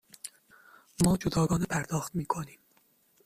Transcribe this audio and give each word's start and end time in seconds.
ما 1.03 1.17
جداگانه 1.17 1.65
پرداخت 1.65 2.15
می 2.15 2.25
کنیم. 2.25 2.59